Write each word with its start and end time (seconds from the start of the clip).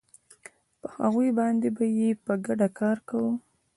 په 0.81 0.87
هغوی 0.99 1.29
باندې 1.39 1.67
به 1.77 1.85
یې 1.97 2.09
په 2.25 2.33
ګډه 2.45 2.67
کار 2.79 2.97
کاوه 3.07 3.33